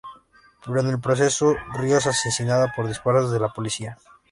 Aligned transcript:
Pero 0.65 0.79
en 0.79 0.87
el 0.87 0.99
proceso, 0.99 1.53
Río 1.77 1.97
es 1.99 2.07
asesinada 2.07 2.73
por 2.75 2.87
disparos 2.87 3.31
de 3.31 3.39
la 3.39 3.49
policía. 3.49 3.99